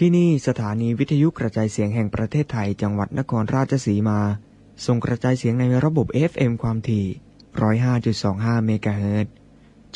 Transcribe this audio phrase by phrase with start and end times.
[0.00, 4.20] ที่นี่สถานีวิทยุกระจายเสียงแห่งประเทศไทยจังหวัดนครราชสีมา
[4.86, 7.06] ส่งกระจายเสียงในระบบ FM ความถี่
[7.86, 9.26] 105.25 เมกะเฮิรต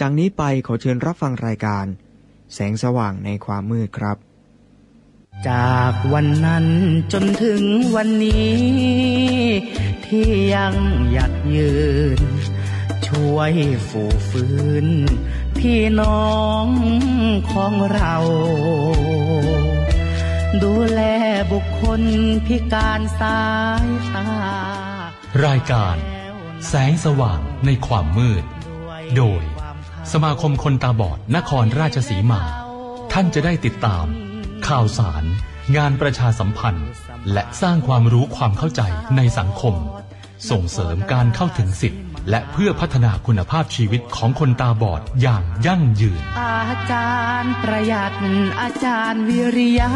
[0.01, 1.87] จากนี้ไปขอเชิญรับฟังรายการ
[2.55, 4.17] แสงสว่างในความมืดครับ
[5.49, 6.67] จากวันนั้น
[7.13, 7.63] จนถึง
[7.97, 8.61] วันนี้
[10.07, 10.75] ที่ยัง
[11.13, 11.73] หยัดยื
[12.19, 12.21] น
[13.07, 13.53] ช่วย
[13.89, 14.87] ฝูฟื้น
[15.59, 16.67] พี่น้อง
[17.53, 18.15] ของเรา
[20.65, 21.01] ดูแล
[21.53, 22.03] บุคคล
[22.47, 23.41] พิการสา
[23.87, 24.29] ยตา
[25.47, 25.97] รายการ
[26.69, 28.45] แสงสว่างในความมืด
[29.17, 29.43] โดย
[30.13, 32.43] สมาคมคนตาบอดนครราชสีมา
[33.13, 34.07] ท่านจะได้ติดตาม
[34.69, 35.25] ข่าวสาร
[35.77, 36.89] งานประชาสัมพันธ์
[37.33, 38.83] และสร้างความรู้ความเข้าใจ
[39.17, 39.75] ในสังคม
[40.51, 48.13] ส่งเสริมการเข้าถึงสิทธิ และเพื่อพัฒนาคุณภาพชีวิตของคนตาบอดอย่างยั่งยืน อาจารย์ประหยัด
[48.61, 49.91] อาจารย์วิริยะ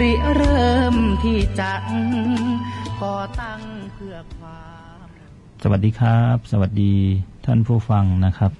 [0.00, 1.72] ริเริ่มที่จะ
[3.02, 3.60] ก่อตั้ง
[3.94, 4.62] เพื่อควา
[5.04, 5.06] ม
[5.62, 6.94] สวัสดีครับ สวัสดี
[7.46, 8.52] ท่านผู้ฟังนะครับ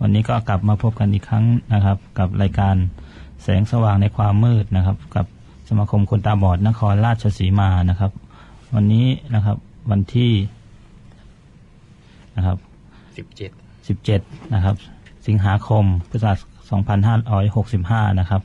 [0.00, 2.76] วันนี้ก็กลับมาพบกันอีกครั้งนะครับ กับรายการ
[3.42, 5.26] แสงสว่างในความมืดนะครับ กับ
[5.68, 8.12] สมาคมคนตาบอดนครราชสีมานะครับ
[8.74, 9.56] วันนี้นะครับ
[9.90, 10.32] วันที่
[12.36, 12.56] นะครับ
[13.16, 14.76] สิบเจ็ด17นะครับ
[15.26, 16.38] สิงหาคมพุทธศักราช
[18.10, 18.42] 2565 นะครับ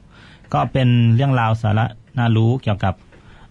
[0.54, 1.86] ก็เป็นเรื่องราวสาระ
[2.18, 2.94] น่ารู้เกี่ยวกับ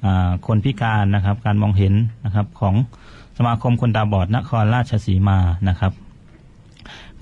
[0.04, 2.74] อ่าคนพิการนะครับ การมองเห็นนะครับของ
[3.38, 5.92] สมาคมคนตาบอดนครราชสีมานะครับ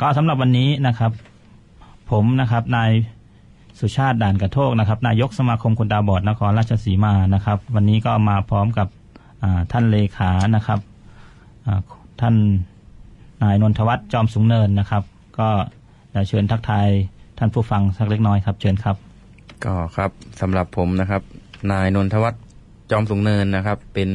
[0.00, 1.12] ก็สำหรับวันนี้นะครับ
[2.10, 2.90] ผมนะครับนาย
[3.80, 8.88] สุชาติด่านกระโทกนะครับ นายกสมาคมคนตาบอดนครราชสีมานะครับ วันนี้ก็มาพร้อมกับ
[9.42, 10.80] อ่าท่านเลขานะครับ
[11.66, 11.80] อ่า
[12.20, 12.34] ท่าน
[13.42, 15.02] นายนนทวัฒน์จอมสูงเนินนะครับ
[15.38, 15.48] ก็
[16.14, 16.88] จะเชิญทักทาย
[17.38, 18.96] ท่านผู้ฟังสักเล็กน้อยครับเชิญครับ
[19.64, 21.22] ก็ครับสำหรับผมนะครับ
[21.72, 22.42] นายนนทวัฒน์
[22.90, 24.08] จอมสูงเนินนะครับ เป็น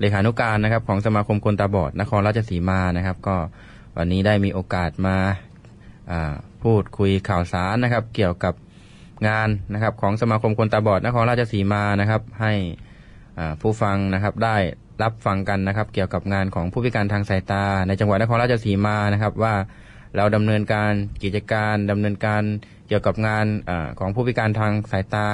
[0.00, 3.36] เลขานุการนะครับ ของสมาคมคนตาบอดนครราชสีมานะครับ ก็
[3.96, 5.16] วันนี้ได้มีโอกาสมา
[6.62, 8.54] พูดคุยข่าวสารนะครับ เกี่ยวกับ
[9.28, 12.52] งานนะครับ ของสมาคมคนตาบอดนครราชสีมานะครับ ให้
[13.60, 14.56] ผู้ฟังนะครับได้
[15.02, 19.54] รับฟังกันนะครับ เกี่ยวกับงานของผู้พิการทางสายตา ในจังหวัดนครราชสีมานะครับว่า
[20.16, 22.42] เราดำเนินการกิจการดำเนินการ
[22.88, 25.26] เกี่ยวกับงานอของผู้พิการทางสายตา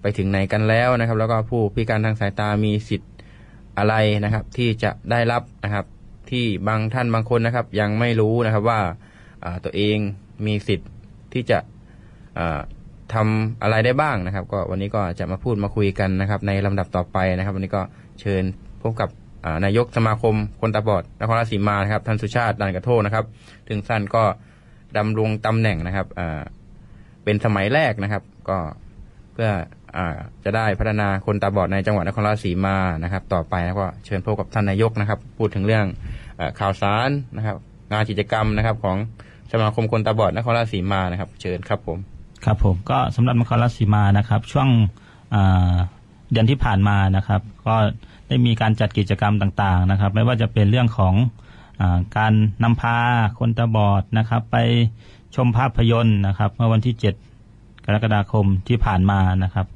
[0.00, 3.10] ไปถึงไหนกันแล้วนะครับ แล้วก็ผู้พิการทางสายตามีสิทธิ์
[3.78, 3.94] อะไร
[4.24, 5.84] นะครับ ที่จะได้รับนะครับ
[6.30, 8.80] ที่บางท่านบางคนนะครับ ยังไม่รู้นะครับว่า
[9.64, 9.98] ตัวเอง
[10.46, 10.90] มีสิทธิ์
[11.32, 11.58] ที่จะ
[12.38, 12.60] อ่า
[13.14, 17.82] ทำอะไรได้บ้างนะครับ ก็วันนี้ก็จะมาพูดมาคุยกันนะครับ ในลำดับต่อไปนะครับ วันนี้ก็
[18.20, 18.44] เชิญ
[18.82, 19.08] พบกับ
[19.64, 23.24] นายกสมาคมคนตาบอดนครราชสีมานะครับท่านสุชาติดานกระโทนะครับ
[23.68, 24.22] ถึงท่านก็
[24.96, 26.06] ดำรงตำแหน่งนะครับ
[27.24, 28.58] เป็นสมัยแรกนะครับ ก็
[29.32, 29.50] เพื่อ
[29.96, 29.98] อ
[30.44, 35.86] จะได้พัฒนาคนตาบอดในจังหวัดนครราชสีมานะครับ ต่อไปนะก็เชิญพบกับท่านนายกนะครับ พูดถึงเรื่อง
[36.38, 37.56] อข่าวสารนะครับ
[37.92, 38.96] งานกิจกรรมนะครับของ
[39.52, 41.98] สมาคมคนตาบอดนครราชสีมานะครับ เชิญครับผม
[42.44, 44.68] ครับผมก็สำหรับนครราชสีมานะครับ ช่วง
[46.30, 47.76] เดือนที่ผ่านมานะครับ ก็
[48.30, 51.14] ได้มีการจัดกิจกรรมต่างๆนะครับ ไม่ว่าจะเป็นเรื่องของ
[51.80, 52.32] อาการ
[52.62, 52.96] นำพา
[53.38, 54.56] คนตาบอดนะครับ ไป
[55.34, 56.94] ชมภาพยนตร์นะครับ เมื่อวันที่
[57.38, 59.66] 7 กรกฎาคมที่ผ่านมานะครับ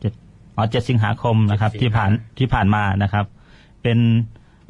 [0.00, 0.12] เจ็ด
[0.56, 3.24] อ๋อเจ็ดสิงหาคมนะครับ7สิงหาที่ผ่านที่ผ่านมานะครับ
[3.82, 3.98] เป็น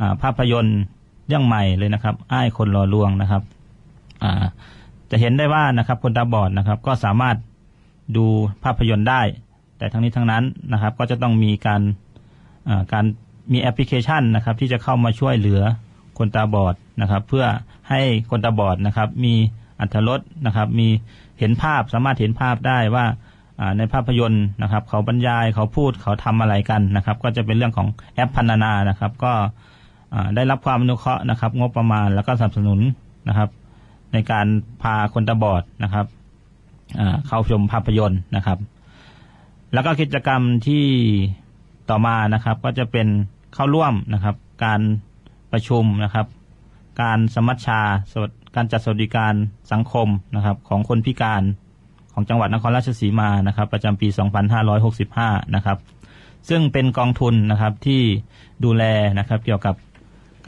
[0.01, 0.79] อ่าภาพยนตร์
[1.27, 3.43] เรื่องใหม่เลยนะครับ อ้ายคนรอลวงนะครับ
[4.23, 4.45] อ่า
[5.11, 7.37] จะเห็นได้ว่านะครับ คนตาบอดนะครับ ก็สามารถ
[8.17, 8.27] ดู
[8.65, 9.23] ภาพยนตร์ได้
[9.79, 12.06] แต่ทั้งนี้ทั้งนั้นนะครับ ก็จะต้องมีการอ่า
[12.93, 13.05] การ
[13.53, 15.61] มีแอปพลิเคชันนะครับที่จะเข้ามาช่วยเหลือ
[16.19, 17.47] คนตาบอดนะครับ เพื่อ
[17.89, 18.01] ให้
[18.31, 19.35] คนตาบอดนะครับ มี
[19.81, 20.89] อัธรสนะครับ มี
[21.39, 23.05] เห็นภาพสามารถเห็นภาพได้ว่า
[23.79, 29.33] ในภาพยนตร์นะครับ เขาบรรยายเขาพูดเขาทำอะไรกันนะครับ ก็จะเป็นเรื่องของแอปพันนานะครับ ก็
[30.35, 32.81] ได้รับความอนุเคราะห์นะครับ งบประมาณแล้วก็สนับสนุน
[33.29, 33.49] นะครับ
[34.13, 34.47] ในการ
[34.83, 36.07] พาคนตาบอดนะครับ
[37.27, 38.59] เข้าชมภาพยนตร์นะครับ
[39.73, 40.85] แล้วก็กิจกรรมที่
[41.91, 43.09] ต่อมานะครับ ก็จะเป็น
[43.55, 44.81] เข้าร่วมนะครับ การ
[45.53, 46.27] ประชุมนะครับ
[47.03, 47.81] การสมัชชา
[48.13, 49.35] สวัสการจัดสวัสดิการ
[49.73, 51.43] สังคมนะครับ ของคนพิการ
[52.13, 54.09] ของจังหวัดนครราชสีมานะครับ ประจำปี
[54.81, 55.79] 2565 นะครับ
[56.49, 58.03] ซึ่งเป็นกองทุนนะครับที่
[58.65, 58.85] ดูแล
[59.19, 59.75] นะครับ เกี่ยวกับ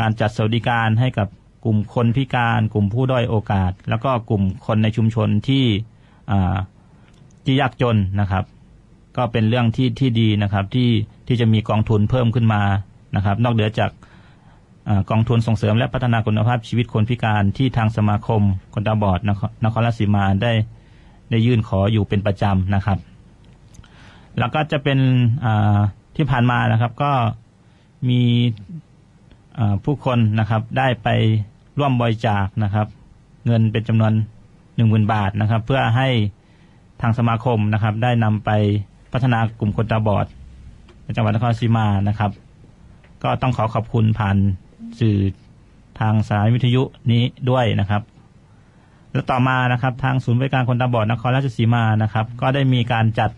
[0.00, 1.28] การจัดสวัสดิการให้กับ
[1.64, 5.64] กลุ่มคนพิการ กลุ่มผู้ด้อยโอกาส แล้วก็กลุ่มคนในชุมชนที่
[7.44, 8.44] ที่ยากจนนะครับ
[9.16, 10.90] ก็เป็นเรื่องที่ที่ดีนะครับ ที่
[11.28, 12.62] ที่จะมีกองทุนเพิ่มขึ้นมา
[13.16, 13.90] นะครับ นอกเหนือจาก
[14.88, 18.42] อกองทุนส่งเสริมและพัฒนาคุณภาพชีวิตคนพิการที่ทางสมาคม
[18.74, 20.52] คนตาบอดนครนครราชสีมาได้
[21.30, 22.98] ได้ยื่นขออยู่เป็นประจำนะครับ
[24.38, 24.98] แล้วก็จะเป็น
[26.16, 27.12] ที่ผ่านมานะครับ ก็
[28.08, 28.20] มี
[29.84, 31.08] ผู้คนนะครับ ได้ไป
[31.78, 32.86] ร่วมบริจาคนะครับ
[33.46, 34.12] เงินเป็นจำนวน
[34.76, 36.08] หนึ่งหมื่นบาทนะครับ เพื่อให้
[37.00, 38.50] ทางสมาคมนะครับ ได้นำไป
[39.12, 40.26] พัฒนากลุ่มคนตาบอด
[41.04, 42.30] ในจังหวัดนครศรีมานะครับ
[43.22, 44.36] ก็ต้องขอขอบคุณผ่าน
[45.00, 45.18] สื่อ
[46.00, 48.02] ทางสายวิทยุนี้ด้วยนะครับ
[49.12, 53.30] แล้วต่อมานะครับ ทางศูนย์บริการคนตาบอดนครราชสีมานะครับ ก็ได้มีการจัด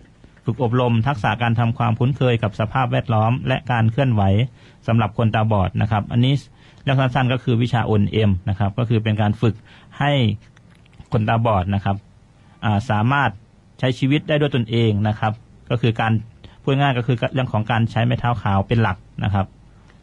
[0.45, 4.23] ฝึกอบรม ทักษะการทำความคุ้นเคยกับสภาพแวดล้อม และการเคลื่อนไหว
[4.87, 6.35] สำหรับคนตาบอดนะครับ อันนี้
[6.83, 9.55] เรื่องสั้นๆก็คือวิชาอนเอ็มนะครับ ก็คือเป็นการฝึก
[9.99, 10.13] ให้
[11.13, 11.97] คนตาบอดนะครับ
[12.91, 13.31] สามารถ
[13.79, 15.33] ใช้ชีวิตได้ด้วยตนเองนะครับ
[15.71, 16.13] ก็คือการ
[16.63, 19.47] พูดง่ายก็คือเรื่องของการใช้ไม้เท้าขาวเป็นหลักนะครับ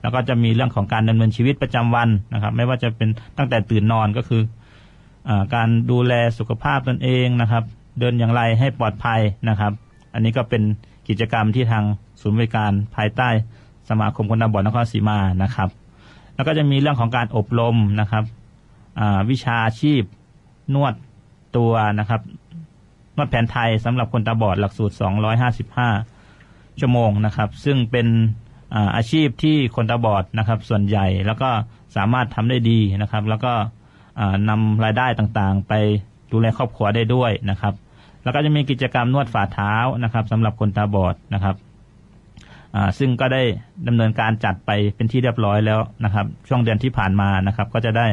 [0.02, 4.42] แล้วก็จะมีเรื่องของการดำเนินชีวิตประจำวันนะครับ ไม่ว่าจะเป็นตั้งแต่ตื่นนอนก็คือ
[5.30, 7.64] อการดูแลสุขภาพตนเองนะครับ
[8.00, 9.72] เดินอย่างไรให้ปลอดภัยนะครับ
[10.14, 10.64] อันนี้ก็เป็น
[11.08, 11.84] กิจกรรมที่ทาง
[12.22, 13.30] ศูนย์บริการภายใต้
[13.90, 15.70] สมาคมคนตาบอดนครศรีมานะครับ
[16.36, 18.24] แล้วก็จะมีเรื่องของการอบรมนะครับ
[19.30, 20.04] วิชาชีพ
[20.74, 20.94] นวด
[21.58, 22.22] ตัวนะครับ
[23.18, 24.96] นวดแผนไทยสำหรับคนตาบอดหลักสูตร
[26.06, 28.08] 255 ชั่วโมงนะครับ ซึ่งเป็น
[28.96, 31.50] อาชีพที่คนตาบอดนะครับ ส่วนใหญ่แล้วก็
[31.96, 33.54] สามารถทำได้ดีนะครับ แล้วก็
[34.50, 35.74] นำรายได้ต่างๆ ไป
[36.32, 37.74] ดูแลครอบครัวได้ด้วยนะครับ
[38.24, 39.74] แล้วก็จะมีกิจกรรมนวดฝ่าเท้า
[40.04, 41.56] นะครับสำหรับคนตาบอดนะครับ
[43.00, 43.44] ซึ่งก็ได้
[43.88, 48.08] ดำเนินการจัดไปเป็นที่เรียบร้อยแล้วนะครับ ช่วงเดือนที่ผ่านมานะครับ ก็จะได้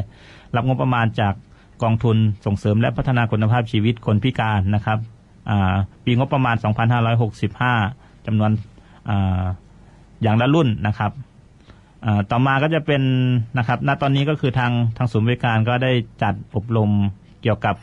[0.56, 1.34] รับงบประมาณจาก
[1.84, 2.16] กองทุน
[2.46, 4.98] ส่งเสริมและพัฒนาคุณภาพชีวิตคนพิการนะครับ
[6.04, 6.56] ปีงบประมาณ
[7.80, 8.50] 2565จำนวน
[9.08, 9.10] อ
[10.22, 11.12] อย่างละรุ่นนะครับ
[12.30, 13.02] ต่อมาก็จะเป็น
[13.58, 15.92] นะครับ ณ ตอนนี้ก็คือทางทางศูนย์บริการก็ได้
[16.22, 16.90] จัดอบรม
[17.42, 17.74] เกี่ยวกับ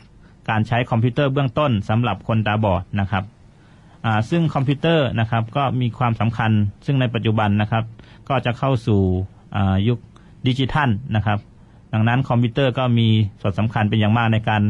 [0.50, 3.24] การใช้คอมพิวเตอร์เบื้องต้นสำหรับคนตาบอดนะครับ
[4.30, 6.50] ซึ่งคอมพิวเตอร์นะครับก็มีความสำคัญ
[6.86, 7.84] ซึ่งในปัจจุบันนะครับ
[8.28, 9.00] ก็จะเข้าสู่
[9.88, 9.98] ยุค
[10.46, 11.38] ดิจิทัลนะครับ
[11.92, 13.08] ดังนั้นคอมพิวเตอร์ก็มี
[13.40, 14.62] ส่วนสำคัญเป็นอย่างมากในการ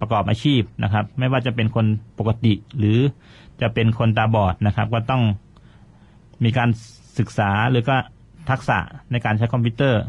[0.00, 1.86] ประกอบอาชีพนะครับ ไม่ว่าจะเป็นคน
[2.18, 2.98] ปกติหรือ
[3.60, 5.22] จะเป็นคนตาบอดนะครับ ก็ต้อง
[6.44, 6.68] มีการ
[7.18, 7.96] ศึกษาหรือก็
[8.50, 8.78] ทักษะ
[9.12, 10.02] ในการใช้คอมพิวเตอร์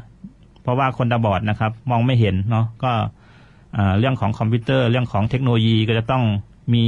[0.61, 2.91] เพราะว่าคนตาบอดนะครับ มองไม่เห็นเนาะก็
[3.99, 6.23] เรื่องของคอมพิวเตอร์เรื่องของเทคโนโลยีก็จะต้อง
[6.73, 6.85] มี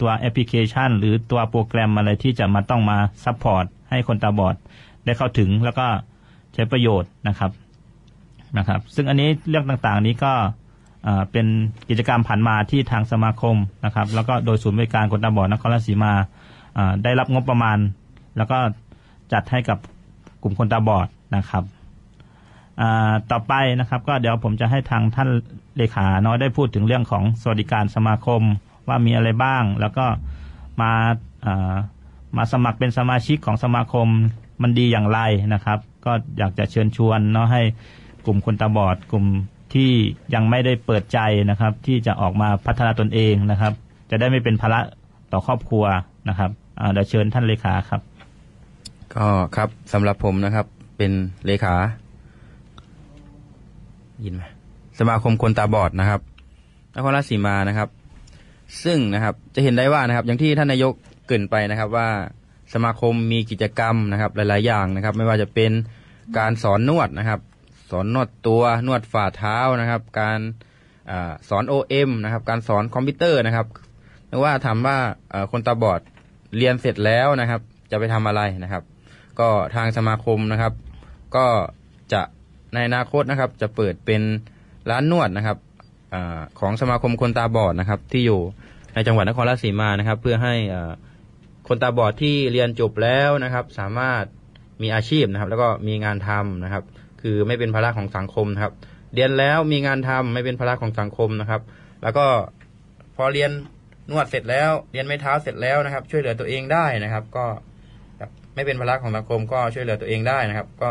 [0.00, 4.54] ตัวแอปพลิเคชัน หรือตัวโปรแกรมอะไรที่จะมาต้องมา support ให้คนตาบอด
[5.04, 5.86] ได้เข้าถึงแล้วก็
[6.54, 7.50] ใช้ประโยชน์นะครับ
[8.58, 10.32] นะครับ ซึ่งอันนี้เรื่องต่างๆนี้ก็
[11.32, 11.46] เป็น
[11.88, 16.12] กิจกรรมผ่านมาที่ทางสมาคมนะครับ แล้วก็โดยศูนย์บริการคนตาบอดนครราชสีมา
[17.04, 17.78] ได้รับงบประมาณ
[18.36, 18.58] แล้วก็
[19.32, 19.78] จัดให้กับ
[20.42, 21.64] กลุ่มคนตาบอดนะครับ
[23.30, 25.28] ต่อไปนะครับ ก็เดี๋ยวผมจะให้ทางท่าน
[25.76, 28.42] เลขาเนาะได้พูดถึงเรื่องของสวัสดิการสมาคม
[28.88, 30.06] ว่ามีอะไรบ้าง แล้วก็
[30.80, 30.92] มา
[32.36, 34.08] มาสมัครเป็นสมาชิกของสมาคม
[34.62, 35.20] มันดีอย่างไร
[35.54, 37.62] นะครับ ก็อยากจะเชิญชวนเนาะให้
[38.26, 39.26] กลุ่มคนตาบอด กลุ่ม
[39.74, 39.90] ที่
[40.34, 41.18] ยังไม่ได้เปิดใจ
[41.50, 43.72] นะครับ ที่จะออกมาพัฒนาตนเองนะครับ
[44.10, 44.80] จะได้ไม่เป็นภาระ
[45.32, 45.84] ต่อครอบครัว
[46.28, 46.50] นะครับ
[46.92, 48.00] เดี๋ยวเชิญท่านเลขาครับ
[49.14, 49.26] ก็
[49.56, 50.66] ครับสำหรับผมนะครับ
[50.96, 51.12] เป็น
[51.46, 51.74] เลขา
[54.24, 54.42] ยินไหม
[54.98, 56.20] สมาคมคนตาบอดนะครับ
[56.94, 57.88] นครราชสีมานะครับ
[58.84, 60.92] ซึ่งนะครับจะเห็นได้ว่านะครับ อย่างที่ท่านนายก
[61.28, 62.08] เกินไปนะครับว่า
[62.74, 65.72] สมาคมมีกิจกรรมนะครับ หลาย ๆ อย่างนะครับ ไม่ว่าจะเป็น
[66.38, 67.40] การสอนนวดนะครับ
[67.92, 70.40] สอนนวดตัวนวดฝ่าเท้านะครับ การ
[71.10, 71.12] อ
[71.48, 73.66] สอน OM นะครับ การสอนคอมพิวเตอร์นะครับ
[74.28, 74.96] หรือว่าถามว่า
[75.52, 76.00] คนตาบอด
[76.56, 78.82] เรียนเสร็จแล้วนะครับ จะไปทำอะไรนะครับ
[79.40, 80.72] ก็ทางสมาคมนะครับ
[81.36, 81.46] ก็
[82.12, 82.22] จะ
[82.74, 84.22] ในอนาคตนะครับ จะเปิดเป็น
[84.90, 85.58] ร้านนวดนะครับ
[86.14, 86.16] อ
[86.60, 88.40] ของสมาคมคนตาบอดนะครับ ที่อยู่
[88.94, 90.54] ในจังหวัดนครราชสีมานะครับ เพื่อให้
[91.68, 94.24] คนตาบอดที่เรียนจบแล้วนะครับ สามารถ
[94.82, 96.84] มีอาชีพนะครับ แล้วก็มีงานทำนะครับ
[97.22, 98.72] คือไม่เป็นภาระของสังคมนะครับ
[99.14, 101.60] เรียนแล้วมีงานทำไม่เป็นภาระของสังคมนะครับ
[102.02, 102.26] แล้วก็
[103.16, 103.50] พอเรียน
[104.10, 107.46] นวดเสร็จแล้ว เรียนไม้เท้าเสร็จแล้วนะครับ ช่วยเหลือตัวเองได้นะครับ ก็
[108.54, 110.90] ไม่เป็นภาระของสังคมก็ช่วยเหลือตัวเองได้นะครับ ก็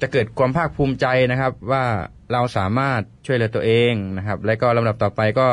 [0.00, 1.84] จะเกิดความภาคภูมิใจนะครับ ว่า
[2.32, 5.48] เราสามารถช่วยเหลือตัวเองนะครับ และก็ลำดับต่อไปก็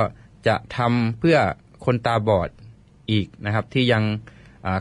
[0.47, 1.37] จะทำเพื่อ
[1.85, 2.49] คนตาบอด
[3.11, 4.03] อีกนะครับ ที่ยัง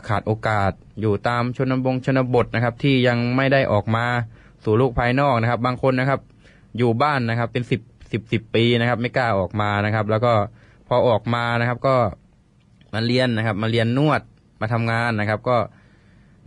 [0.07, 4.05] ขาดโอกาสอยู่ตามชนบงชนบทนะครับ ที่ยังไม่ได้ออกมา
[4.65, 6.19] สู่โลกภายนอกนะครับ บางคนนะครับ
[6.77, 10.33] อยู่บ้านนะครับ เป็นสิบสิบสิบปีนะครับ ไม่กล้าออกมานะครับ แล้วก็
[10.87, 11.95] พอออกมานะครับ ก็
[12.93, 14.21] มาเรียนนะครับ มาเรียนนวด
[14.61, 15.57] มาทำงานนะครับ ก็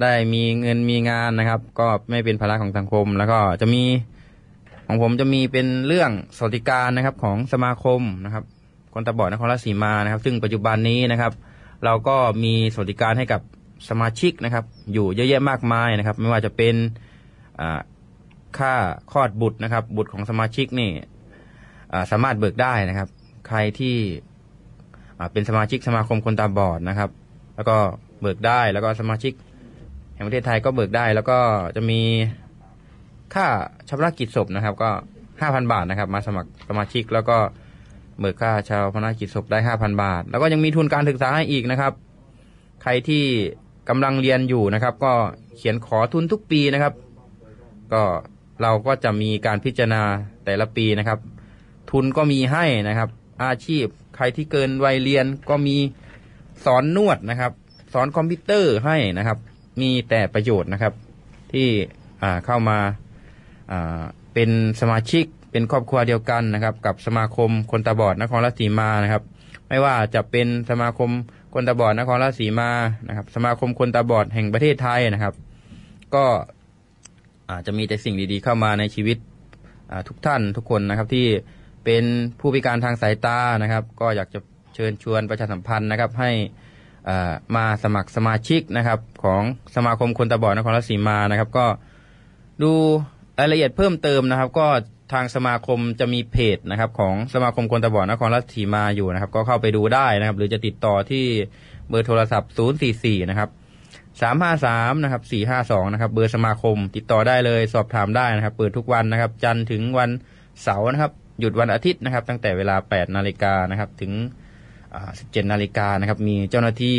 [0.02, 3.82] ได้มีเงินมีงานนะครับ ก็ไม่เป็นภาระของสังคม แล้วก็จะมี
[4.86, 8.44] ของผมจะมีเป็นเรื่องสวัสดิการนะครับของสมาคมนะครับ
[8.92, 11.32] คคนตาบอดนครราชสีมานะครับ ซึ่งปัจจุบันนี้นะครับ
[11.84, 13.40] เราก็มีสวัสดิการให้กับ
[13.88, 16.74] สมาชิกนะครับ อยู่เยอะแยะมากมายนะครับ ไม่ว่าจะเป็น
[17.60, 17.80] อ่า
[18.58, 18.74] ค่า
[19.12, 20.90] คลอดบุตรนะครับ บุตรของสมาชิกนี่
[22.10, 23.08] สามารถเบิกได้นะครับ
[23.48, 23.96] ใครที่
[25.32, 27.10] เป็นสมาชิกสมาคมคนตาบอดนะครับ
[27.56, 27.76] แล้วก็
[28.20, 29.32] เบิกได้แล้วก็สมาชิก
[30.14, 31.38] แห่งประเทศไทยก็เบิกได้ แล้วก็
[31.76, 32.00] จะมี
[33.34, 33.46] ค่า
[33.88, 34.90] ชำระกิจศพนะครับ ก็
[35.40, 37.36] ห้าพันบาทนะครับ มาสมัครสมาชิกแล้วก็
[38.20, 41.92] เบิกค่าชาวพนักกิจศพได้ห้าพันบาท แล้วก็ยังมีทุนการศึกษาให้อีกนะครับ
[42.82, 43.24] ใครที่
[43.88, 45.12] กำลังเรียนอยู่นะครับ ก็
[45.56, 46.94] เขียนขอทุนทุกปีนะครับ
[47.92, 48.02] ก็
[48.62, 50.02] เราก็จะมีการพิจารณา
[50.44, 51.18] แต่ละปีนะครับ
[51.90, 53.08] ทุนก็มีให้นะครับ
[53.44, 53.86] อาชีพ
[54.16, 55.76] ใครที่เกินวัยเรียนก็มี
[56.64, 57.52] สอนนวดนะครับ
[57.92, 59.38] สอนคอมพิวเตอร์ให้นะครับ
[59.80, 60.92] มีแต่ประโยชน์นะครับ
[61.52, 61.68] ที่
[62.44, 64.02] เข้ามาา
[64.34, 69.22] เป็นสมาชิกเป็นครอบครัวเดียวกันนะครับ กับสมาคมคนตาบอดนครราชสีมานะครับ
[69.68, 71.10] ไม่ว่าจะเป็นสมาคม
[71.54, 72.70] คนตาบอดนครราชสีมา
[73.08, 75.34] นะครับ สมาคมคนตาบอดแห่งประเทศไทยนะครับ
[76.14, 76.24] ก็
[77.50, 79.16] อาจจะมีแต่สิ่งดีๆ เข้ามาในชีวิต
[80.08, 81.26] ทุกท่านทุกคนนะครับที่
[81.84, 82.04] เป็น
[82.40, 84.40] ผู้พิการทางสายตานะครับ ก็อยากจะ
[84.74, 86.30] เชิญชวนประชาสัมพันธ์นะครับให้
[87.56, 89.42] มาสมัครสมาชิกนะครับ ของ
[89.76, 91.66] สมาคมคนตาบอดนครราชสีมานะครับ ก็
[92.62, 92.72] ดู
[93.38, 94.66] รายละเอียดเพิ่มเติมนะครับ ก็
[95.12, 101.24] ทางสมาคมจะมีเพจนะครับ ของสมาคมคนตาบอดนครราชสีมาอยู่นะครับ ก็เข้าไปดูได้นะครับ หรือจะติดต่อที่
[101.88, 102.50] เบอร์โทรศัพท์
[102.90, 103.48] 044 นะครับ
[104.20, 110.10] สามห้าสามนะครับสี่ห้าสองนะครับ เบอร์สมาคม ติดต่อได้เลยสอบถามได้นะครับ เปิดทุกวันนะครับ จันทร์ถึงวัน
[110.62, 114.12] เสาร์นะครับ หยุดวันอาทิตย์นะครับ ตั้งแต่เวลาแปดนาฬิกานะครับ ถึง
[115.18, 116.98] สิบเจ็ดนาฬิกานะครับ มีเจ้าหน้าที่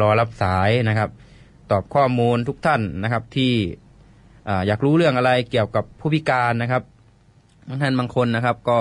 [0.00, 1.10] รอรับสายนะครับ
[1.70, 3.52] ตอบข้อมูลทุกท่านนะครับ ที่
[4.48, 6.82] อ่อยากรู้เรื่องอะไรเกี่ยวกับผู้พิการนะครับ
[7.68, 8.78] บางท่านบางคนนะครับ ก็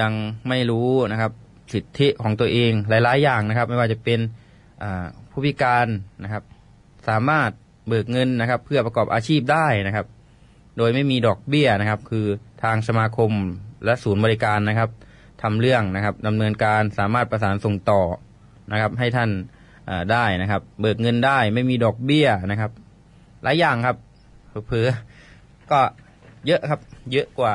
[0.00, 0.12] ยัง
[0.48, 1.32] ไม่รู้นะครับ
[1.72, 4.20] สิทธิของตัวเองหลาย ๆ อย่างนะครับ ไม่ว่าจะเป็น
[5.30, 5.86] ผู้พิการ
[6.24, 6.42] นะครับ
[7.08, 7.50] สามารถ
[7.88, 10.06] เบิกเงินนะครับ เพื่อประกอบอาชีพได้นะครับ
[10.78, 12.26] โดยไม่มีดอกเบี้ยนะครับ คือ
[12.62, 13.32] ทางสมาคม
[13.84, 14.90] และศูนย์บริการนะครับ
[15.42, 18.02] ทำเรื่องนะครับดำเนินการสามารถประสานส่งต่อ
[18.72, 22.70] นะครับ ให้ท่านาได้นะครับ เบิกเงินได้ไม่มีดอกเบี้ยนะครับ
[23.42, 23.96] หลายอย่างครับ
[24.66, 24.88] เผื่อ
[25.70, 25.80] ก็
[26.46, 26.80] เยอะครับ
[27.12, 27.54] เยอะกว่า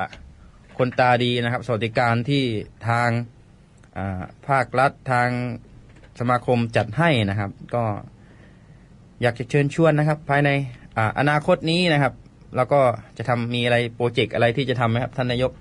[0.78, 2.44] คนตาดีนะครับ สวัสดิการที่
[2.88, 5.30] ทางาภาครัฐทาง
[6.20, 7.84] สมาคมจัดให้นะครับ ก็
[9.22, 10.50] อยากจะเชิญชวนนะครับ ภายใน
[10.98, 12.14] อ่าอนาคตนี้นะครับ
[12.56, 12.80] แล้วก็
[13.18, 15.52] จะทำมีอะไรโปรเจกต์อะไรที่จะทำไหมครับ ท่านนายก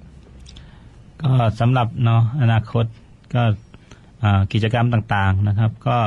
[1.22, 2.86] ก็สำหรับเนาะอนาคต
[3.34, 3.42] ก็
[4.22, 5.98] อ่ากิจกรรมต่างๆนะครับ ก็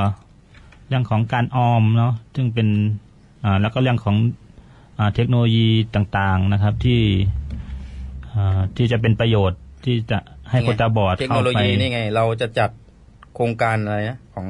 [0.87, 2.67] เรื่องของการออมเนาะซึ่งเป็น
[3.43, 4.15] อ่าแล้วก็เรื่องของ
[4.99, 7.01] อ่าเทคโนโลยีต่างๆนะครับที่
[8.33, 12.69] อ่าที่จะเป็นประโยชน์ที่จะให้คนตาบอดเทคโนเข้าโลไปยีนี่ไง เราจะจัด
[13.35, 14.47] โครงการอะไรนะของ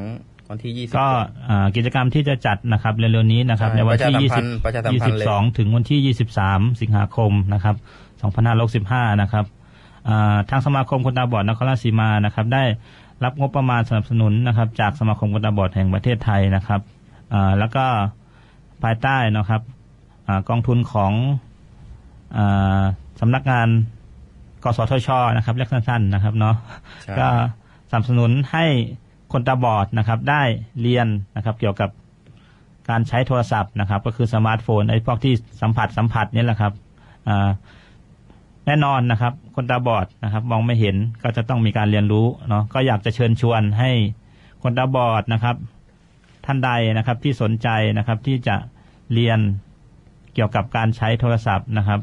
[0.49, 1.07] วันที่ยี่สิบก็
[1.49, 7.75] อ่ากิจกรรมที่จะจัดนะครับเร็วๆนี้นะครับใช่ในวันที่ประชาสัมยี่พัสินบธ์ประชาสัมยี่พันสิธ์บเลยสองถึงวันที่ยี่สิบสามสิงหาคมนะครับ
[8.21, 9.45] สองพันห้าร้อยสิบห้านะครับ
[10.07, 12.63] อ่าทางสมาคมคนตาบอดนครราชสีมานะครับ ได้
[13.23, 16.81] รับงบประมาณสนับสนุนนะครับ จากสมาคมคนตาบอดแห่งประเทศไทยนะครับ
[17.33, 17.85] อ่าแล้วก็
[18.83, 19.61] ภายใต้นะครับ
[20.27, 21.11] อากองทุนของ
[22.37, 22.83] อา
[23.19, 23.67] สำนักงาน
[24.63, 26.55] กสทชนะครับเรียกสั้นๆนะครับเนาะ
[27.03, 27.27] ใช่ก็
[27.89, 28.65] สนับสนุนให้
[29.31, 30.43] คนตาบอดนะครับได้
[30.81, 31.89] เรียนนะครับเกี่ยวกับ
[32.89, 36.73] การใช้โทรศัพท์นะครับ ก็คือสมาร์ทโฟนไอ้พวกที่สัมผัสสัมผัสนี่แหละครับ
[38.65, 43.91] แน่นอนนะครับ คนตาบอดนะครับ มองไม่เห็นก็จะต้องมีการเรียนรู้เนาะก็อยากจะเชิญชวนให้
[44.63, 45.55] คนตาบอดนะครับ
[46.45, 47.67] ท่านใดนะครับที่สนใจ
[47.97, 48.55] นะครับที่จะ
[49.13, 49.39] เรียน
[50.33, 51.99] เกี่ยวกับการใช้โทรศัพท์นะครับ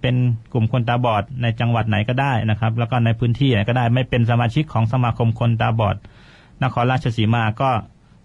[0.00, 0.16] เป็น
[0.52, 5.96] กลุ่มคนตาบอดในจังหวัดไหนก็ได้นะครับ แล้วก็ในพื้นที่ไหนก็ได้ ไม่เป็นสมาชิกของสมาคมคนตาบอด
[6.62, 7.70] นครราชสีมาก็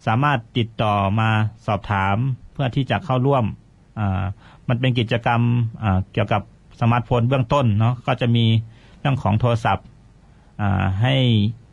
[0.08, 1.30] สามารถติดต่อมา
[1.68, 2.16] สอบถาม
[2.54, 3.46] เพื่อที่จะเข้าร่วม
[4.00, 4.24] อ่า
[4.70, 5.42] มันเป็นกิจกรรม
[5.84, 6.42] อ่าเกี่ยวกับ
[6.80, 8.46] สมาร์ทโฟนเบื้องต้นเนาะก็จะมี
[9.00, 9.86] เรื่องของโทรศัพท์
[10.62, 11.16] อ่าให้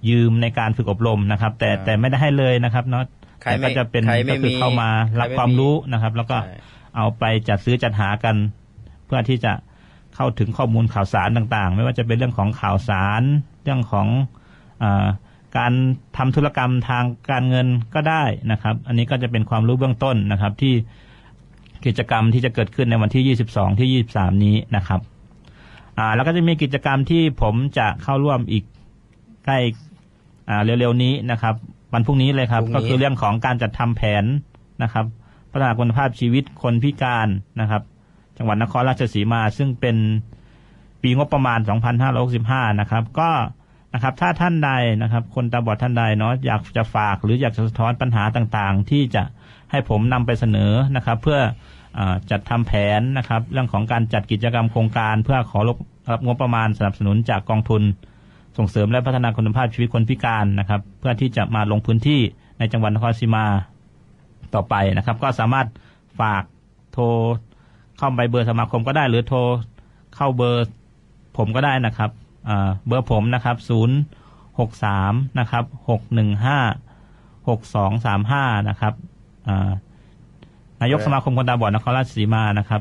[0.09, 3.05] ยืมในการฝึกอบรมนะครับ แต่อ่าแต่ไม่ได้ให้เลยนะครับเนาะ
[3.43, 4.89] ใครแต่ไม่ก็จะเป็นใครไม่ก็คือมีเข้ามา
[5.21, 6.57] รับใครไม่ความมีรู้นะครับ แล้วก็ใช่
[6.97, 8.37] เอาไปจัดซื้อจัดหากัน
[9.07, 9.53] เพื่อที่จะ
[10.15, 13.23] เข้าถึงข้อมูลข่าวสารต่างๆ ไม่ว่าจะเป็นเรื่องของข่าวสาร
[13.65, 14.07] เรื่องของ
[14.83, 15.07] อา
[15.57, 15.73] การ
[16.17, 20.75] ทำธุรกรรมทางการเงินก็ได้นะครับ อันนี้ก็จะเป็นความรู้เบื้องต้นนะครับ ที่
[21.87, 25.01] กิจกรรมที่จะเกิดขึ้นในวันที่ 22 ที่ 23 นี้นะครับ
[25.99, 28.65] อ่าแล้วก็จะมีกิจกรรมที่ผมจะเข้าร่วมอีก
[29.45, 29.59] ใกล้
[30.49, 31.55] อ่าเร็วๆนี้นะครับ
[31.93, 34.25] วันพรุ่งนี้เลยครับพรุ่งนี้ก็คือเรื่องของการจัดทำแผน
[34.83, 35.05] นะครับ
[35.51, 37.29] พัฒนาคุณภาพชีวิตคนพิการ
[37.61, 37.83] นะครับ
[38.37, 39.97] จังหวัดนครราชสีมาซึ่งเป็น
[41.03, 41.59] ปีงบประมาณ
[42.19, 43.31] 2565 นะครับ ก็
[43.95, 44.71] นะครับ ถ้าท่านใด
[45.03, 49.23] นะครับ คนตาบอดท่านใดเนาะอยากจะฝากหรืออยากจะสะท้อนปัญหาต่างๆ ที่จะ
[49.71, 51.41] ให้ผมนำไปเสนอนะครับ เพื่อ
[51.99, 55.59] อจัดทำแผนนะครับ เรื่องของการจัดกิจกรรมโครงการ เพื่อขอ
[56.13, 57.83] รับงบประมาณสนับสนุนจากกองทุน
[58.59, 62.21] ส่งเสริมและพัฒนาคุณภาพชีวิตคนพิการนะครับ เพื่อที่จะมาลงพื้นที่
[62.59, 63.45] ในจังหวัดนครศรีมา
[64.55, 65.67] ต่อไปนะครับ ก็สามารถ
[66.21, 66.43] ฝาก
[66.93, 67.05] โทร
[67.99, 69.41] เข้าไปเบอร์สมาคมก็ได้ หรือโทร
[70.17, 70.67] เข้าเบอร์
[71.37, 72.11] ผมก็ได้นะครับ
[72.87, 73.97] เบอร์ผมนะครับศูนย์
[74.61, 76.59] หกสามนะครับหกหนึ่งห้า
[77.49, 78.95] หกสองสามห้านะครับ
[80.81, 82.81] นายกสมาคมคนตาบอดนครราชสีมานะครับ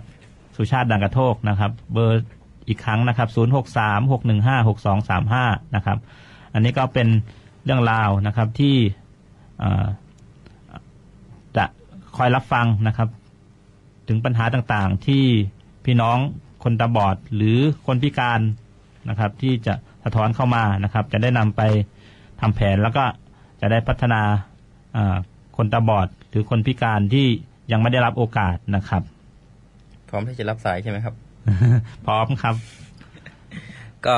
[0.55, 2.25] สุชาติดังกระโทกนะครับ เบอร์
[2.67, 5.97] อีกครั้งนะครับศูนย์หกสามหกหนึ่งห้าหกสองสามห้านะครับ
[6.53, 7.07] อันนี้ก็เป็น
[7.63, 8.75] เรื่องราวนะครับที่
[11.57, 11.65] จะ
[12.17, 13.09] คอยรับฟังนะครับ
[14.07, 15.25] ถึงปัญหาต่างๆที่
[15.85, 16.17] พี่น้อง
[16.63, 18.39] คนตาบอดหรือคนพิการ
[19.09, 21.61] นะครับ ที่จะสะท้อนเข้ามานะครับ จะได้นำไป
[22.41, 23.03] ทำแผนแล้วก็
[23.61, 24.21] จะได้พัฒนา
[24.95, 25.17] อ่า
[25.57, 27.27] คนตาบอดหรือคนพิการที่
[27.71, 29.03] ยังไม่ได้รับโอกาสนะครับ
[30.09, 31.15] พร้อมที่จะรับสายใช่ไหมครับ
[32.05, 32.55] พร้อมครับ
[34.05, 34.17] ก็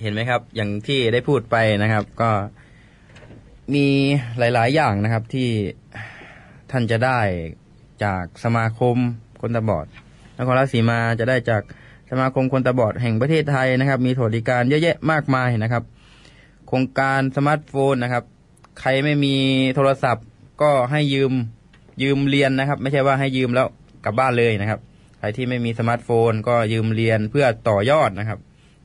[0.00, 2.30] เห็นไหมครับ อย่างที่ได้พูดไปนะครับ ก็
[3.74, 3.86] มี
[4.38, 5.48] หลาย ๆ อย่างนะครับที่
[6.70, 7.20] ท่านจะได้
[8.04, 8.96] จากสมาคม
[9.40, 9.86] คนตาบอด
[10.38, 11.62] นครราชสีมาจะได้จาก
[12.10, 15.82] สมาคมคนตาบอดแห่งประเทศไทยนะครับ มีสวัสดิการเยอะแยะมากมายนะครับ
[16.68, 18.24] โครงการสมาร์ทโฟนนะครับ
[18.80, 19.34] ใครไม่มี
[19.74, 20.26] โทรศัพท์
[20.62, 21.32] ก็ให้ยืม
[22.02, 23.66] ยืมเรียนนะครับ ไม่ใช่ว่าให้ยืมแล้ว
[24.04, 24.80] กลับบ้านเลยนะครับ
[25.18, 28.38] ใครที่ไม่มีสมาร์ทโฟน ก็ยืมเรียนเพื่อต่อยอดนะครับ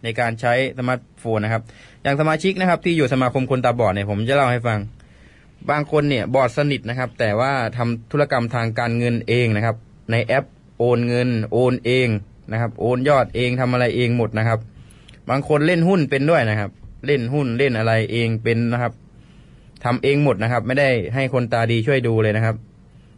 [0.03, 1.61] ในการใช้สมาร์ทโฟนนะครับ
[2.03, 4.79] อย่างสมาชิกนะครับ ที่อยู่สมาคมคนตาบอดเนี่ยผมจะเล่าให้ฟัง
[5.69, 9.75] บางคนเนี่ยบอดสนิทนะครับ แต่ว่าทำธุรกรรมทางการเงินเองนะครับ
[10.11, 10.45] ในแอป
[10.79, 12.07] โอนเงิน โอนเอง
[12.51, 14.59] นะครับ โอนยอดเองทำอะไรเองหมดนะครับ
[15.29, 16.71] บางคนเล่นหุ้นเป็นด้วยนะครับ
[17.05, 18.93] เล่นหุ้นเล่นอะไรเองเป็นนะครับ
[19.85, 22.55] ทำเองหมดนะครับ ไม่ได้ให้คนตาดีช่วยดูเลยนะครับ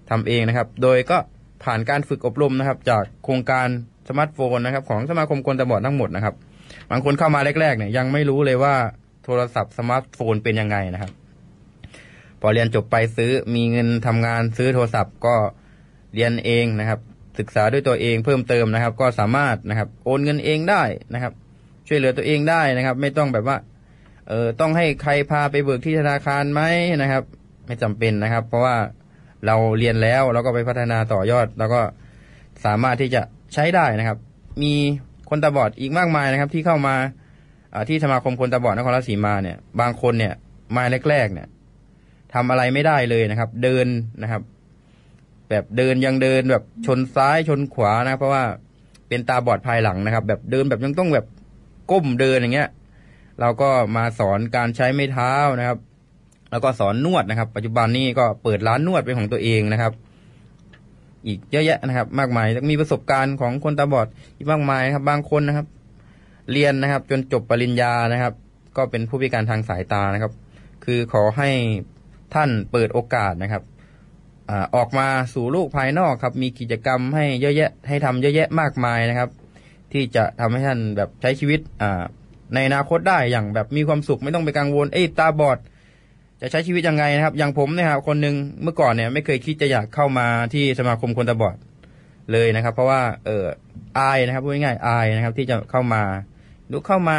[0.10, 1.18] ทำเองนะครับ โดยก็
[1.64, 3.68] ผ่านการฝึกอบรมนะครับ จากโครงการ
[4.10, 6.36] สมาร์ทโฟนนะครับ ของสมาคมคนตาบอดทั้งหมดนะครับ
[6.92, 8.76] บางคนเข้ามาแรกๆเนี่ยยังไม่รู้เลยว่า
[9.24, 11.12] โทรศัพท์สมาร์ทโฟนเป็นยังไงนะครับ
[12.42, 15.36] พอเรียนจบไปซื้อมีเงินทำงานซื้อโทรศัพท์ก็
[16.14, 17.00] เรียนเองนะครับ
[17.40, 21.34] ศึกษาด้วยตัวเองเพิ่มเติมนะครับ ก็สามารถนะครับโอนเงินเองได้นะครับ
[21.88, 23.58] ช่วยเหลือตัวเองได้นะครับ ไม่ต้องแบบว่า
[24.30, 26.62] เออต้องให้ใครพาไปเบิกที่ธนาคารไหม
[27.02, 27.24] นะครับ
[27.66, 28.76] ไม่จำเป็นนะครับ เพราะว่า
[29.46, 31.82] เราเรียนแล้วเราก็ไปพัฒนาต่อยอด แล้วก็
[32.66, 33.22] สามารถที่จะ
[33.54, 34.18] ใช้ได้นะครับ
[34.64, 34.74] มี
[35.30, 36.96] คนตาบอดอีกมากมายนะครับ ที่เข้ามา
[37.74, 40.34] อ่าที่สมาคมคนตาบอดนครราชสีมาเนี่ย บางคนเนี่ย
[40.76, 41.48] มาแรกๆเนี่ย
[42.34, 43.88] ทำอะไรไม่ได้เลยนะครับ เดิน
[44.22, 44.42] นะครับ
[45.50, 48.44] แบบเดินยังเดินแบบชนซ้ายชนขวานะ เพราะว่า
[49.08, 51.26] เป็นตาบอดภายหลังนะครับ แบบเดินแบบยังต้องแบบ
[51.92, 52.70] ก้มเดินอย่างเงี้ย
[53.42, 55.78] เราก็มาสอนการใช้ไม้เท้านะครับ
[56.52, 59.94] แล้วก็สอนนวดนะครับ ปัจจุบันนี้ก็เปิดร้านนวดเป็นของตัวเองนะครับ
[61.26, 64.08] อีกเยอะแยะนะครับ มากมายมีประสบการณ์ของคนตาบอด
[64.38, 65.68] อีกมากมายนะครับ บางคนนะครับ
[66.52, 68.34] เรียนนะครับ จนจบปริญญานะครับ
[68.78, 70.32] ก็เป็นผู้พิการทางสายตานะครับ
[70.86, 71.50] คือขอให้
[72.34, 73.64] ท่านเปิดโอกาสนะครับ
[74.50, 79.30] อออกมาสู่โลกภายนอกครับ มีกิจกรรมให้เยอะแยะให้ทำเยอะแยะมากมายนะครับ
[79.94, 81.60] ที่จะทำให้ท่านแบบใช้ชีวิต
[82.54, 85.58] ในอนาคตได้อย่างแบบมีความสุขไม่ต้องไปกังวลเอ้ยตาบอด
[86.42, 91.56] จะใช้ชีวิตยังไงนะครับ อย่างผมเนี่ยครับคนหนึ่งเมื่อก่อนเนี่ยไม่เคยคิดจะอยากเข้ามาที่สมาคมคนตาบอด
[92.32, 93.46] เลยนะครับ เพราะว่าเออ
[93.98, 96.02] อายนะครับพูดง่ายๆอายนะครับ ที่จะเข้ามา
[96.72, 97.18] ดูเข้ามา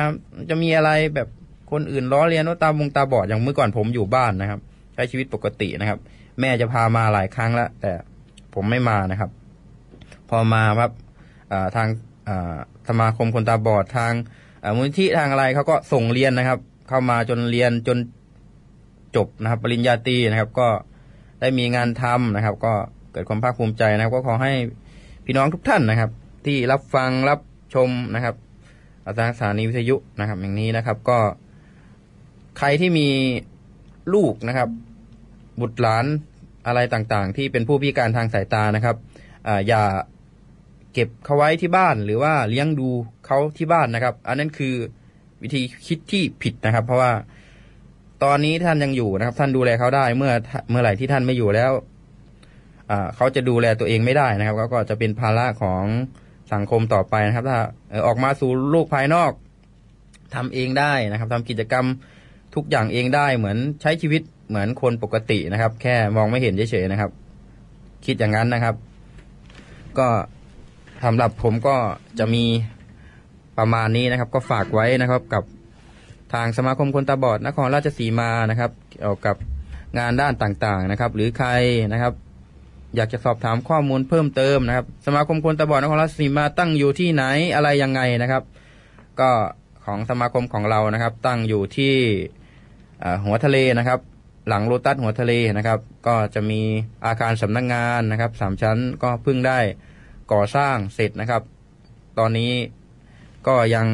[0.51, 1.29] จะมีอะไรแบบ
[1.73, 4.61] คนอื่นล้อเลียนว่าตาบงตาบอดอย่างเมื่อก่อนผมอยู่บ้านนะครับ
[4.95, 5.99] ใช้ชีวิตปกตินะครับ
[6.41, 7.93] แม่จะพามาหลายครั้งแล้วแต่
[8.55, 9.31] ผมไม่มานะครับ
[10.31, 10.93] พอมาครับ
[11.77, 11.89] ทาง
[12.89, 14.13] สมาคมคนตาบอดทาง
[14.77, 17.99] มูลนิธิทางอะไรเขาก็ส่งเรียนนะครับ เข้ามาจนเรียนจน
[19.17, 20.69] จบนะครับ ปริญญาตรีนะครับ ก็
[21.41, 22.73] ได้มีงานทำนะครับ ก็
[23.13, 24.53] เกิดความภาคภูมิใจนะครับ ก็ขอให้
[25.25, 26.11] พี่น้องทุกท่านนะครับ
[26.47, 27.41] ที่รับฟังรับ
[27.75, 28.35] ชมนะครับ
[29.07, 31.19] อาจารย์สถานีวิทยุนะครับ อย่างนี้นะครับ ก็
[32.59, 33.09] ใครที่มี
[34.15, 34.69] ลูกนะครับ
[35.61, 36.07] บุตรหลาน
[36.69, 38.97] อะไรต่างๆ ที่เป็นผู้พิการทางสายตานะครับ
[39.49, 39.83] ออย่า
[40.93, 42.89] เก็บเขาไว้ที่บ้านหรือว่าเลี้ยงดู
[43.27, 44.75] เขาที่บ้านนะครับ อันนั้นคือ
[45.43, 47.13] วิธีคิดที่ผิดนะครับ เพราะว่า
[48.25, 50.33] ตอนนี้ท่านยังอยู่นะครับ ท่านดูแลเขาได้เมื่อ
[50.71, 51.73] เมื่อไหร่ที่ท่านไม่อยู่แล้ว
[53.17, 55.85] เขาจะดูแลตัวเองไม่ได้นะครับเขาก็จะเป็นภาระของ
[56.53, 57.59] สังคมต่อไปนะครับ ถ้า
[58.07, 59.33] ออกมาสู่โลกภายนอก
[60.35, 61.87] ทำเองได้นะครับทำกิจกรรม
[62.55, 67.11] ทุกอย่างเองได้เหมือนใช้ชีวิต เหมือนคนปกตินะครับ แค่มองไม่เห็นเฉยๆนะครับ
[68.07, 68.75] คิดอย่างนั้นนะครับ
[69.99, 70.09] ก็
[71.05, 71.77] สำหรับผมก็
[72.19, 72.45] จะมี
[73.59, 75.45] ประมาณนี้นะครับ ก็ฝากไว้นะครับกับ
[76.33, 79.37] ทางสมาคมคนตาบอดนครราชสีมานะครับ เกี่ยวกับ
[79.99, 81.51] งานด้านต่างๆนะครับ หรือใคร
[81.93, 82.13] นะครับ
[82.97, 88.43] อยากจะสอบถามข้อมูลเพิ่มเติมนะครับ สมาคมคนตาบอดนครราชสีมาตั้งอยู่ที่ไหนอะไรยังไงนะครับ
[89.21, 89.31] ก็
[89.85, 91.95] ของสมาคมของเรานะครับ ตั้งอยู่ที่
[93.25, 94.01] หัวทะเลนะครับ
[94.49, 96.61] หลังโลตัสหัวทะเลนะครับ ก็จะมี
[97.07, 99.59] อาคารสำนักงานนะครับสามชั้นก็เพิ่งได้
[100.33, 101.43] ก่อสร้างเสร็จนะครับ
[102.19, 102.53] ตอนนี้
[103.47, 103.87] ก็ยัง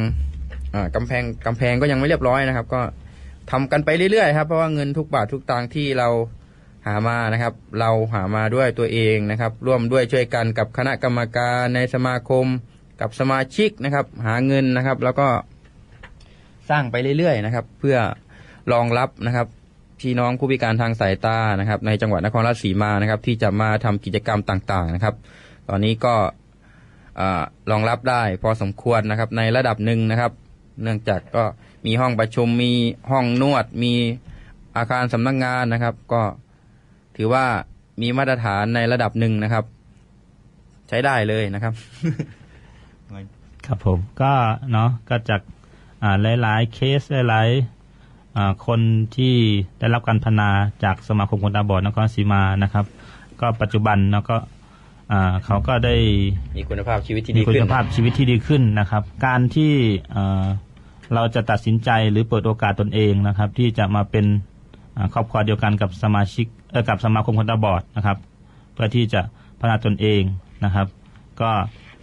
[0.95, 2.81] กำแพงกำแพงก็ยังไม่เรียบร้อยนะครับ ก็
[3.51, 6.09] ทำกันไปเรื่อยๆครับเพราะว่าเงินทุกบาททุกตังที่เรา
[6.87, 12.47] หามานะครับ เราหามาด้วยตัวเองนะครับ ร่วมด้วยช่วยกันกับคณะกรรมการในสมาคม
[13.01, 15.29] กับสมาชิกนะครับ หาเงินนะครับ แล้วก็
[16.71, 17.97] สร้างไปเรื่อยๆนะครับ เพื่อ
[18.73, 19.47] รองรับนะครับ
[20.01, 25.15] พี่น้องผู้พิการทางสายตานะครับ ในจังหวัดนครราชสีมานะครับ ที่จะมาทำกิจกรรมต่างๆนะครับ
[25.69, 26.15] ตอนนี้ก็
[27.71, 30.33] รองรับได้พอสมควรนะครับ ในระดับหนึ่งนะครับ
[30.83, 31.45] เนื่องจากก็
[31.87, 32.73] มีห้องประชุมมี
[33.11, 33.93] ห้องนวด มี
[34.77, 36.23] อาคารสำนักงานนะครับ ก็
[37.17, 37.47] ถือว่า
[38.03, 39.65] มีมาตรฐานในระดับหนึ่งนะครับ
[40.89, 41.75] ใช้ได้เลยนะครับ
[43.67, 44.33] ครับผมก็
[44.73, 45.41] เนาะก็จาก
[46.43, 47.74] หลายๆเคสหลายๆ
[48.67, 48.81] คน
[49.17, 49.35] ที่
[49.79, 50.49] ได้รับการพนา
[50.85, 52.85] จากสมาคมคนตาบอดนครศรีมานะครับ
[53.41, 54.37] ก็ปัจจุบันเนาะก็
[55.13, 55.97] อ่าเขาก็ได้
[56.59, 59.73] มีคุณภาพชีวิตที่มีดีคุขึ้ณนภาพชีวิตที่ดีขึ้นนะครับ การที่
[60.13, 60.45] เอ่อ
[61.15, 64.27] เราจะตัดสินใจหรือเปิดโอกาสตนเองนะครับ ที่จะมาเป็น
[64.97, 68.19] อ่าครอบครัวเดียวกันกับสมาชิกเออกับสมาคมคนตาบอดนะครับ
[68.75, 69.21] เพื่อที่จะ
[69.59, 70.23] พัฒนาตนเอง
[70.65, 70.87] นะครับ
[71.41, 71.51] ก็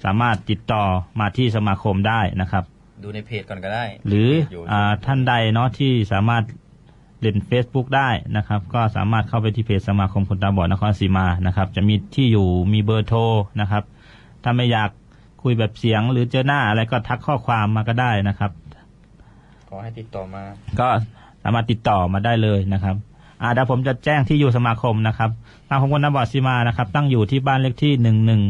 [0.04, 0.84] สามารถติดต่อ
[1.20, 2.64] มาที่สมาคมได้นะครับ
[3.04, 6.44] ดูในเพจก่อนก็ได้ หรืออยู่อาท่านใดเนาะที่สามารถ
[7.22, 13.20] เล่น Facebook ได้นะครับ ก็สามารถเข้าไปที่เพจสมาคมคนตาบอดนครศรีมานะครับ จะมีที่อยู่มีเบอร์โทร
[13.62, 13.84] นะครับ
[14.44, 14.90] ถ้าไม่อยาก
[15.44, 18.52] คุยแบบเสียงหรือเจอหน้าอะไรก็ทักข้อความมาก็ได้นะครับ
[19.70, 20.44] ขอให้ติดต่อมา
[20.80, 20.88] ก็
[21.44, 22.96] สามารถติดต่อมาได้เลยนะครับ
[23.42, 25.30] อ่าเดี๋ยวผมจะแจ้งที่อยู่สมาคมนะครับ
[25.68, 28.42] สมาคมคนตาบอดซีมานะครับ ตั้งอยู่ที่บ้านเลขที่หนึ่งหนึ่ง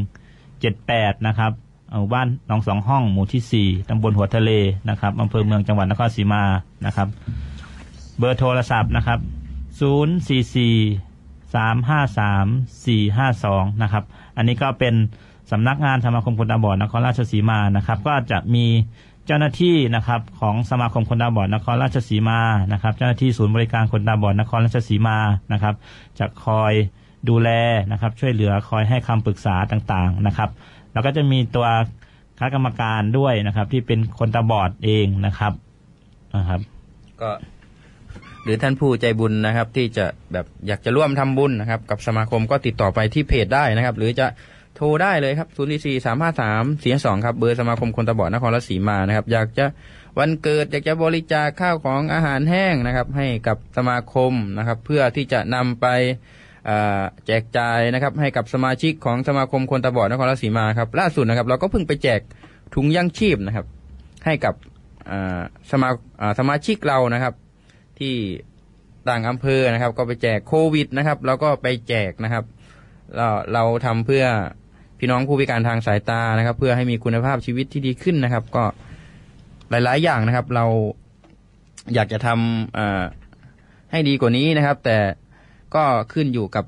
[0.59, 1.51] เจ็ดแปดนะครับ
[1.91, 4.51] เอาบ้านหนองสองห้อง หมู่ที่สี่ตำบลหัวทะเล
[4.89, 6.43] นะครับอำเภอเมืองจังหวัดนครศรีมา
[6.85, 7.07] นะครับ
[8.17, 9.19] เบอร์โทรศัพท์นะครับ
[9.79, 10.75] ศูนย์สี่สี่
[11.55, 12.45] สามห้าสาม
[12.85, 14.03] สี่ห้าสองนะครับ
[14.37, 14.93] อันนี้ก็เป็น
[15.51, 18.65] สำนักงานสมาคมคนตาบอดนครราชสีมานะครับ ก็จะมี
[19.25, 22.39] เจ้าหน้าที่นะครับของสมาคมคนตาบอดนครราชสีมา
[22.73, 25.17] นะครับ เจ้าหน้าที่ศูนย์บริการคนตาบอดนครราชสีมา
[25.53, 25.75] นะครับ
[26.19, 26.73] จะคอย
[27.29, 27.49] ดูแล
[27.91, 30.49] นะครับ ช่วยเหลือคอยให้คำปรึกษาต่างๆนะครับ
[30.93, 31.67] แล้วก็จะมีตัว
[32.37, 35.53] คณะกรรมการด้วยนะครับ ที่เป็นคนตาบอดเองนะครับ
[36.35, 36.59] นะครับ
[37.21, 37.31] ก็
[38.43, 44.27] หรือท่านผู้ใจบุญนะครับ ที่จะแบบอยากจะร่วมทำบุญนะครับ กับสมาคมก็ติดต่อไปที่เพจได้นะครับ หรือจะ
[44.75, 49.65] โทรได้เลยครับ0 4 4 3 5 3 4 2ครับเบอร์สมาคมคนตาบอดนครราชสีมานะครับ อยากจะ
[50.19, 55.87] วันเกิดอยากจะบริจาคข้าวของอาหารแห้งนะครับ ให้กับสมาคมนะครับ เพื่อที่จะนำไป
[57.25, 62.19] แจกจ่ายนะครับให้กับสมาชิกของสมาคมคนตาบอดนครราชสีมาครับล่าสุดนะครับเราก็เพิ่งไปแจก
[62.75, 63.65] ถุงยังชีพนะครับ
[64.25, 64.53] ให้กับ
[65.71, 65.89] สมา
[66.39, 67.33] สมาชิกเรานะครับ
[67.99, 68.13] ที่
[69.09, 72.43] ต่างอำเภอนะครับ ก็ไปแจกโควิดนะครับแล้วก็ไปแจกนะครับ
[73.15, 74.25] เราเราทำเพื่อ
[74.99, 78.63] พี่น้องผู้พิการทางสายตานะครับ เพื่อให้มีคุณภาพชีวิตที่ดีขึ้นนะครับ ก็
[79.69, 80.65] หลาย ๆ อย่างนะครับ เรา
[81.93, 84.97] อยากจะทำให้ดีกว่านี้นะครับ แต่
[85.75, 86.65] ก็ขึ้นอยู่กับ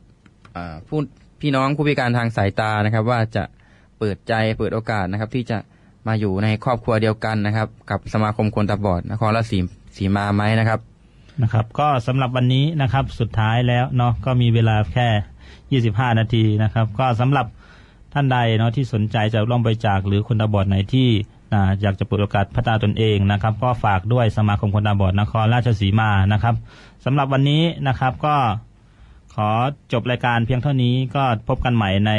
[0.88, 1.00] ผู้
[1.42, 3.44] พี่น้องผู้พิการทางสายตานะครับ ว่าจะ
[4.00, 5.58] เปิดใจเปิดโอกาสนะครับ ที่จะ
[6.08, 9.60] มาอยู่ในครอบครัวเดียวกันนะครับ กับสมาคมคนตาบอดนครราชสี
[9.96, 10.80] สีมาไหมนะครับ
[11.42, 17.46] นะครับ ก็สำหรับวันนี้นะครับสุดท้ายแล้วเนาะก็มีเวลาแค่ 25 นาทีนะครับ ก็สำหรับ
[18.14, 21.08] ท่านใดเนาะที่สนใจจะร่วมบริจาคหรือคนตาบอดไหนที่
[21.54, 26.56] ออยากจะเปิดโอกาสพัฒนาตนเองนะครับ ก็ฝากด้วยสมาคมคนตาบอดนครราชสีมานะครับ
[27.06, 28.36] สำหรับวันนี้นะครับก็
[29.36, 29.50] ขอ
[29.94, 32.12] จบรายการเพียงเท่านี้ก็พบกันใหม่ใน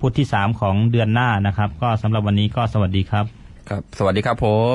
[0.00, 3.24] พุธที่3ของเดือนหน้านะครับ ก็สำหรับวันนี้ก็สวัสดีครับ
[3.68, 4.74] ครับ สวัสดีครับผม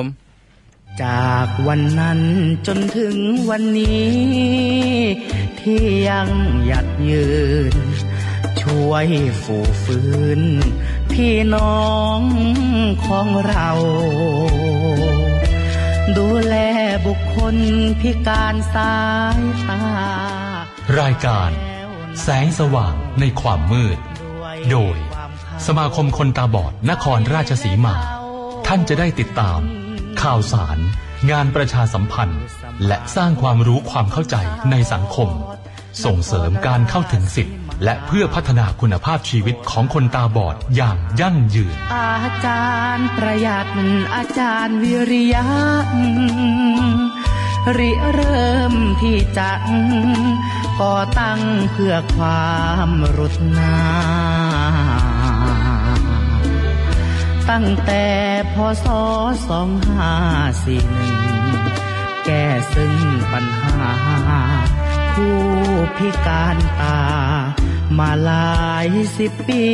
[1.02, 2.20] จากวันนั้น
[2.66, 3.16] จนถึง
[3.50, 4.12] วันนี้
[5.60, 6.28] ที่ยัง
[6.66, 7.26] หยัดยื
[7.72, 7.74] น
[8.62, 9.06] ช่วย
[9.42, 10.40] ฝูฟื้น
[11.12, 11.86] พี่น้อ
[12.18, 12.20] ง
[13.06, 13.70] ของเรา
[16.18, 16.54] ดูแล
[17.06, 17.56] บุคคล
[18.00, 18.94] พิการสา
[19.38, 19.82] ยตา
[20.98, 21.50] รายการ
[22.20, 23.98] แสงสว่างในความมืด
[24.70, 24.96] โดย
[25.66, 27.96] สมาคมคนตาบอดนครราชสีมา
[28.66, 29.60] ท่านจะได้ติดตาม
[30.22, 30.78] ข่าวสาร
[31.30, 32.42] งานประชาสัมพันธ์
[32.86, 34.36] และสร้างความรู้ความเข้าใจ
[34.70, 35.28] ในสังคม
[36.04, 43.66] ส่งเสริมการเข้าถึงสิทธิและเพื่อพัฒนาคุณภาพชีวิตของคนตาบอดอย่างยั่งยืน อาจารย์ประหยัด
[44.14, 45.46] อาจารย์วิริยะ
[47.78, 49.64] ริเริ่มที่จัง
[50.80, 51.40] ก่อตั้ง
[51.72, 52.52] เพื่อควา
[52.88, 53.76] มรุดนา
[57.50, 58.06] ตั้งแต่
[58.54, 58.86] พศ
[59.48, 60.14] สองห้า
[60.64, 61.16] สี่หนึ่ง
[62.24, 62.94] แก้ซึ่ง
[63.32, 63.78] ปัญหา
[65.14, 65.40] ผู้
[65.96, 67.00] พิการตา
[67.98, 69.66] มาหลายสิบปี